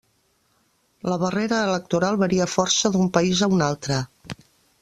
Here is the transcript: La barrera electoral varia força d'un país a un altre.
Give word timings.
La 1.11 1.17
barrera 1.23 1.59
electoral 1.67 2.19
varia 2.23 2.49
força 2.57 2.93
d'un 2.97 3.15
país 3.19 3.45
a 3.49 3.55
un 3.59 3.67
altre. 3.71 4.01